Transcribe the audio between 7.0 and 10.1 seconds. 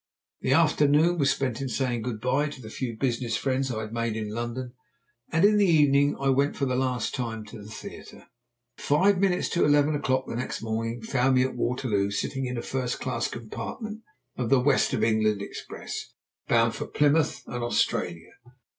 time to a theatre. Five minutes to eleven